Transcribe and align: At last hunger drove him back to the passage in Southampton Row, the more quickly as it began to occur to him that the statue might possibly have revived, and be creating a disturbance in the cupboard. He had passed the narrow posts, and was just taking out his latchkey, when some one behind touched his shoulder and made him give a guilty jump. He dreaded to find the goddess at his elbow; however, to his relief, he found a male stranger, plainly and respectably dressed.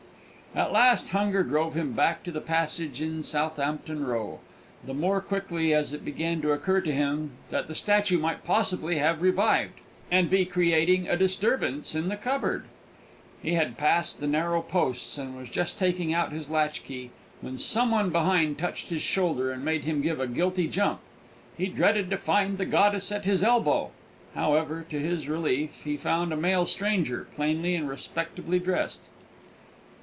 At 0.53 0.73
last 0.73 1.07
hunger 1.09 1.43
drove 1.43 1.75
him 1.75 1.93
back 1.93 2.23
to 2.23 2.31
the 2.31 2.41
passage 2.41 2.99
in 2.99 3.23
Southampton 3.23 4.05
Row, 4.05 4.41
the 4.85 4.93
more 4.93 5.21
quickly 5.21 5.73
as 5.73 5.93
it 5.93 6.03
began 6.03 6.41
to 6.41 6.51
occur 6.51 6.81
to 6.81 6.91
him 6.91 7.31
that 7.51 7.67
the 7.67 7.73
statue 7.75 8.19
might 8.19 8.43
possibly 8.43 8.97
have 8.97 9.21
revived, 9.21 9.75
and 10.11 10.29
be 10.29 10.43
creating 10.43 11.07
a 11.07 11.15
disturbance 11.15 11.95
in 11.95 12.09
the 12.09 12.17
cupboard. 12.17 12.65
He 13.41 13.53
had 13.53 13.77
passed 13.77 14.19
the 14.19 14.27
narrow 14.27 14.61
posts, 14.61 15.17
and 15.17 15.37
was 15.37 15.47
just 15.47 15.77
taking 15.77 16.13
out 16.13 16.33
his 16.33 16.49
latchkey, 16.49 17.11
when 17.39 17.57
some 17.57 17.91
one 17.91 18.09
behind 18.09 18.57
touched 18.59 18.89
his 18.89 19.01
shoulder 19.01 19.53
and 19.53 19.63
made 19.63 19.85
him 19.85 20.01
give 20.01 20.19
a 20.19 20.27
guilty 20.27 20.67
jump. 20.67 20.99
He 21.57 21.67
dreaded 21.67 22.09
to 22.09 22.17
find 22.17 22.57
the 22.57 22.65
goddess 22.65 23.09
at 23.09 23.23
his 23.23 23.41
elbow; 23.41 23.91
however, 24.35 24.85
to 24.89 24.99
his 24.99 25.29
relief, 25.29 25.83
he 25.85 25.95
found 25.95 26.33
a 26.33 26.37
male 26.37 26.65
stranger, 26.65 27.29
plainly 27.37 27.73
and 27.73 27.87
respectably 27.87 28.59
dressed. 28.59 28.99